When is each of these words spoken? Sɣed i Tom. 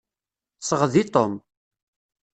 Sɣed 0.67 0.93
i 1.01 1.03
Tom. 1.13 1.33